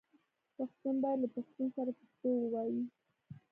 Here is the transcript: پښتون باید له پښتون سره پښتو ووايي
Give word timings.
پښتون 0.57 0.95
باید 1.03 1.19
له 1.23 1.27
پښتون 1.35 1.67
سره 1.75 1.91
پښتو 1.99 2.29
ووايي 2.37 2.81